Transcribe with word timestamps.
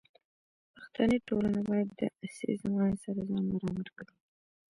پښتني 0.73 1.17
ټولنه 1.27 1.59
باید 1.69 1.89
د 1.99 2.01
عصري 2.23 2.53
زمانې 2.63 2.97
سره 3.03 3.19
ځان 3.29 3.43
برابر 3.51 3.87
کړي. 3.97 4.13